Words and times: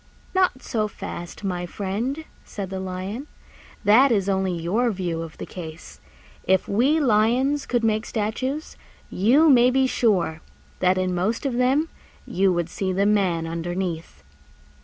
"Not 0.33 0.63
so 0.63 0.87
fast, 0.87 1.43
my 1.43 1.67
friend," 1.67 2.25
said 2.43 2.71
the 2.71 2.79
Lion: 2.79 3.27
"that 3.83 4.11
is 4.11 4.27
only 4.27 4.57
your 4.59 4.89
view 4.89 5.21
of 5.21 5.37
the 5.37 5.45
case. 5.45 5.99
If 6.43 6.67
we 6.67 6.99
Lions 6.99 7.67
could 7.67 7.83
make 7.83 8.07
statues, 8.07 8.77
you 9.11 9.47
may 9.47 9.69
be 9.69 9.85
sure 9.85 10.41
that 10.79 10.97
in 10.97 11.13
most 11.13 11.45
of 11.45 11.53
them 11.53 11.87
you 12.25 12.51
would 12.51 12.67
see 12.67 12.91
the 12.91 13.05
Man 13.05 13.45
underneath." 13.45 14.23